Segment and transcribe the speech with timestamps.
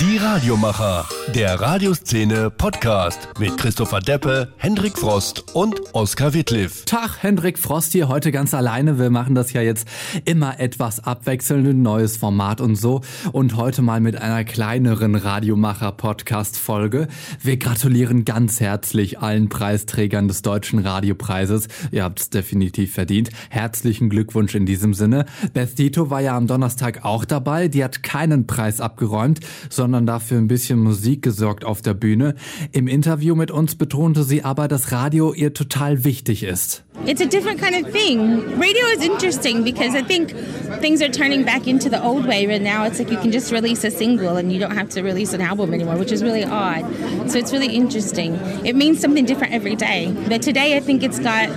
[0.00, 6.84] Die Radiomacher, der Radioszene Podcast mit Christopher Deppe, Hendrik Frost und Oskar Wittliff.
[6.84, 8.98] Tag, Hendrik Frost hier heute ganz alleine.
[8.98, 9.86] Wir machen das ja jetzt
[10.24, 13.02] immer etwas abwechselnd, ein neues Format und so.
[13.30, 17.06] Und heute mal mit einer kleineren Radiomacher-Podcast-Folge.
[17.40, 21.68] Wir gratulieren ganz herzlich allen Preisträgern des Deutschen Radiopreises.
[21.92, 23.30] Ihr habt es definitiv verdient.
[23.48, 25.26] Herzlichen Glückwunsch in diesem Sinne.
[25.52, 27.68] Beth Dito war ja am Donnerstag auch dabei.
[27.68, 29.38] Die hat keinen Preis abgeräumt,
[29.70, 32.36] sondern sondern dafür ein bisschen Musik gesorgt auf der Bühne.
[32.72, 36.84] Im Interview mit uns betonte sie aber, dass Radio ihr total wichtig ist.
[37.04, 38.40] It's a different kind of thing.
[38.58, 40.34] Radio is interesting because I think
[40.80, 42.86] things are turning back into the old way right now.
[42.86, 45.42] It's like you can just release a single and you don't have to release an
[45.42, 46.86] album anymore, which is really odd.
[47.30, 48.36] So it's really interesting.
[48.64, 50.14] It means something different every day.
[50.30, 51.50] But today I think it's got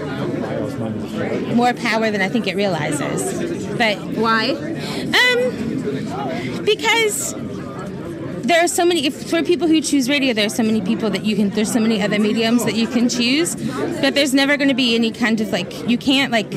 [1.55, 3.65] more power than I think it realizes.
[3.77, 4.51] But why?
[5.15, 7.33] Um, because
[8.47, 11.09] there are so many if, for people who choose radio there are so many people
[11.09, 13.55] that you can there's so many other mediums that you can choose
[14.01, 16.49] but there's never going to be any kind of like you can't like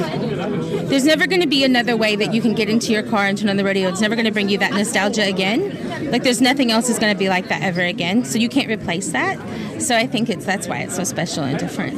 [0.91, 3.39] there's never going to be another way that you can get into your car and
[3.39, 3.89] turn on the radio.
[3.89, 6.11] It's never going to bring you that nostalgia again.
[6.11, 8.25] Like there's nothing else is going to be like that ever again.
[8.25, 9.39] So you can't replace that.
[9.81, 11.97] So i think it's that's why it's so special and different.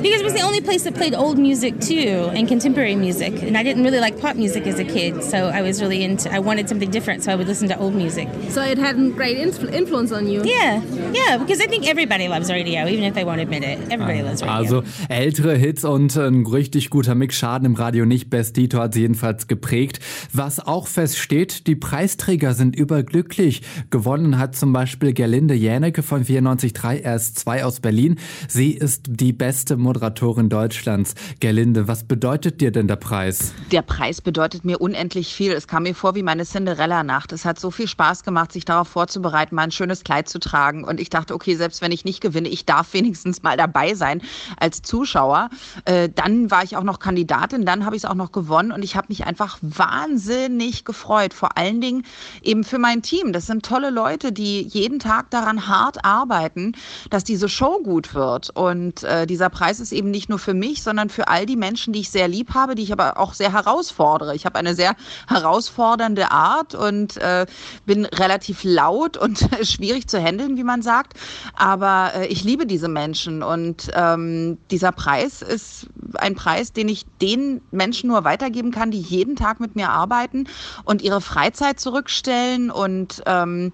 [0.00, 3.42] Because it was the only place that played old music too and contemporary music.
[3.42, 6.32] And i didn't really like pop music as a kid so i was really into
[6.32, 8.28] i wanted something different so i would listen to old music.
[8.50, 10.44] So it had a great influ influence on you.
[10.44, 10.82] Yeah.
[11.12, 13.78] Yeah because i think everybody loves radio even if they won't admit it.
[13.90, 14.76] Everybody ah, loves radio.
[14.76, 18.94] also ältere hits und ein richtig guter mix schaden im radio nicht best Dito hat
[18.94, 20.00] sie jedenfalls geprägt
[20.32, 27.00] was auch feststeht die preisträger sind überglücklich gewonnen hat zum beispiel gerlinde jänecke von 94.3
[27.00, 28.16] erst zwei aus berlin
[28.48, 31.14] sie ist die beste Moderatorin Deutschlands.
[31.40, 33.54] Gerlinde, was bedeutet dir denn der Preis?
[33.72, 35.52] Der Preis bedeutet mir unendlich viel.
[35.52, 37.32] Es kam mir vor wie meine Cinderella-Nacht.
[37.32, 40.84] Es hat so viel Spaß gemacht, sich darauf vorzubereiten, mal ein schönes Kleid zu tragen.
[40.84, 44.20] Und ich dachte, okay, selbst wenn ich nicht gewinne, ich darf wenigstens mal dabei sein
[44.58, 45.50] als Zuschauer.
[45.84, 48.82] Äh, dann war ich auch noch Kandidatin, dann habe ich es auch noch gewonnen und
[48.82, 51.34] ich habe mich einfach wahnsinnig gefreut.
[51.34, 52.04] Vor allen Dingen
[52.42, 53.32] eben für mein Team.
[53.32, 56.72] Das sind tolle Leute, die jeden Tag daran hart arbeiten,
[57.10, 58.50] dass diese Show gut wird.
[58.50, 61.92] Und äh, dieser Preis ist eben nicht nur für mich, sondern für all die Menschen,
[61.92, 64.34] die ich sehr lieb habe, die ich aber auch sehr herausfordere.
[64.34, 64.96] Ich habe eine sehr
[65.28, 67.46] herausfordernde Art und äh,
[67.86, 71.14] bin relativ laut und schwierig zu handeln, wie man sagt.
[71.54, 77.06] Aber äh, ich liebe diese Menschen und ähm, dieser Preis ist ein Preis, den ich
[77.20, 80.46] den Menschen nur weitergeben kann, die jeden Tag mit mir arbeiten
[80.84, 83.72] und ihre Freizeit zurückstellen und ähm,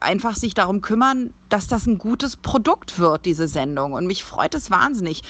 [0.00, 3.92] einfach sich darum kümmern, dass das ein gutes Produkt wird, diese Sendung.
[3.92, 5.22] Und mich freut es wahnsinnig.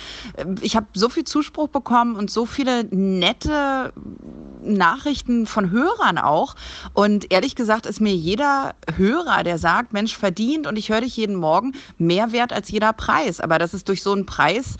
[0.60, 3.92] Ich habe so viel Zuspruch bekommen und so viele nette
[4.62, 6.56] Nachrichten von Hörern auch.
[6.92, 11.16] Und ehrlich gesagt ist mir jeder Hörer, der sagt, Mensch, verdient und ich höre dich
[11.16, 13.40] jeden Morgen, mehr wert als jeder Preis.
[13.40, 14.76] Aber das ist durch so einen Preis.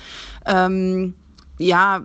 [0.47, 1.15] Ähm,
[1.59, 2.05] ja,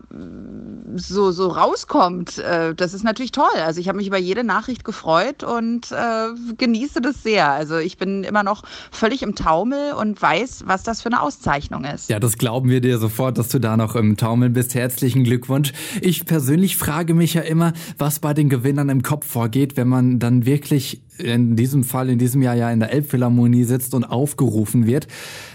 [0.95, 3.45] so, so rauskommt, äh, das ist natürlich toll.
[3.63, 7.51] Also ich habe mich über jede Nachricht gefreut und äh, genieße das sehr.
[7.51, 11.83] Also ich bin immer noch völlig im Taumel und weiß, was das für eine Auszeichnung
[11.85, 12.09] ist.
[12.09, 14.75] Ja, das glauben wir dir sofort, dass du da noch im Taumel bist.
[14.75, 15.71] Herzlichen Glückwunsch.
[16.01, 20.19] Ich persönlich frage mich ja immer, was bei den Gewinnern im Kopf vorgeht, wenn man
[20.19, 24.85] dann wirklich in diesem Fall, in diesem Jahr ja in der Elbphilharmonie sitzt und aufgerufen
[24.85, 25.07] wird.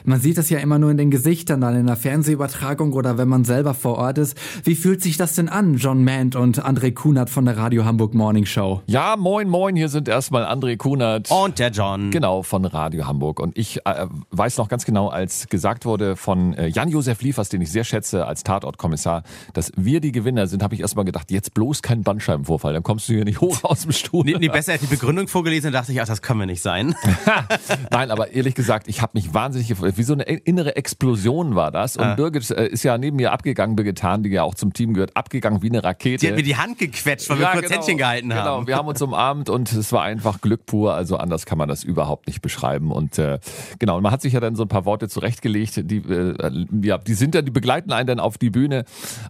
[0.04, 3.28] Man sieht das ja immer nur in den Gesichtern, dann in der Fernsehübertragung oder wenn
[3.28, 4.36] man selber vor Ort ist.
[4.64, 8.14] Wie fühlt sich das denn an, John Mand und André Kunert von der Radio Hamburg
[8.14, 8.82] Morning Show?
[8.86, 11.30] Ja, moin, moin, hier sind erstmal André Kunert.
[11.30, 12.10] Und der John.
[12.10, 13.40] Genau, von Radio Hamburg.
[13.40, 17.60] Und ich äh, weiß noch ganz genau, als gesagt wurde von äh, Jan-Josef Liefers, den
[17.60, 21.54] ich sehr schätze als Tatortkommissar, dass wir die Gewinner sind, habe ich erstmal gedacht, jetzt
[21.54, 24.24] bloß kein Bandscheibenvorfall, dann kommst du hier nicht hoch aus dem Stuhl.
[24.24, 26.94] Nee, nee besser die Begründung vorgelesen und dachte ich, ach, das können wir nicht sein.
[27.90, 29.94] Nein, aber ehrlich gesagt, ich habe mich wahnsinnig gefreut.
[29.96, 31.96] Wie so eine innere Explosion war das.
[31.96, 32.14] Und ah.
[32.14, 35.16] Birgit äh, ist ja neben mir abgegangen, Birgit Hahn, die ja auch zum Team gehört,
[35.16, 36.18] abgegangen wie eine Rakete.
[36.18, 38.44] Die hat mir die Hand gequetscht, weil ja, wir kurz genau, Händchen gehalten haben.
[38.44, 40.94] Genau, wir haben uns umarmt und es war einfach Glück pur.
[40.94, 42.92] Also anders kann man das überhaupt nicht beschreiben.
[42.92, 43.38] Und äh,
[43.78, 47.14] genau, man hat sich ja dann so ein paar Worte zurechtgelegt, die, äh, ja, die
[47.14, 48.84] sind dann, die begleiten einen dann auf die Bühne.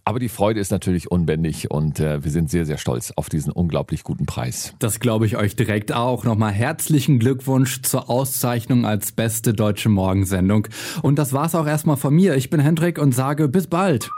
[0.05, 3.53] Aber die Freude ist natürlich unbändig und äh, wir sind sehr, sehr stolz auf diesen
[3.53, 4.75] unglaublich guten Preis.
[4.79, 6.25] Das glaube ich euch direkt auch.
[6.25, 10.67] Nochmal herzlichen Glückwunsch zur Auszeichnung als beste deutsche Morgensendung.
[11.03, 12.35] Und das war's auch erstmal von mir.
[12.35, 14.11] Ich bin Hendrik und sage bis bald.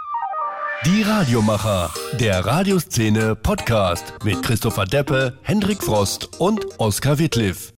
[0.87, 7.75] Die Radiomacher, der Radioszene Podcast mit Christopher Deppe, Hendrik Frost und Oskar Wittliff.